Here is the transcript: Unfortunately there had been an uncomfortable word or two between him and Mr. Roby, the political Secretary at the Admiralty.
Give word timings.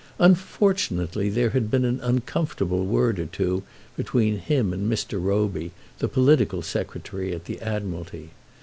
Unfortunately 0.17 1.29
there 1.29 1.51
had 1.51 1.69
been 1.69 1.85
an 1.85 1.99
uncomfortable 2.01 2.83
word 2.83 3.19
or 3.19 3.27
two 3.27 3.61
between 3.95 4.39
him 4.39 4.73
and 4.73 4.91
Mr. 4.91 5.23
Roby, 5.23 5.69
the 5.99 6.07
political 6.07 6.63
Secretary 6.63 7.35
at 7.35 7.45
the 7.45 7.61
Admiralty. 7.61 8.31